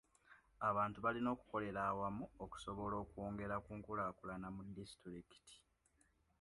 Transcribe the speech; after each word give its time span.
Abantu 0.69 0.97
balina 1.05 1.29
okukolera 1.35 1.79
awamu 1.91 2.25
okusobola 2.43 2.95
okwongera 3.03 3.55
ku 3.65 3.71
nkulaakulana 3.77 4.47
mu 4.55 4.61
disitulikiti. 4.75 5.55